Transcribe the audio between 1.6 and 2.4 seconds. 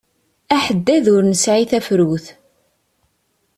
tafrut.